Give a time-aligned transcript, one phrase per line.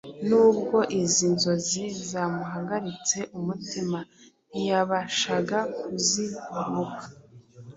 [0.27, 3.99] Nubwo izi nzozi zamuhagaritse umutima,
[4.49, 7.03] ntiyabashaga kuzibuka.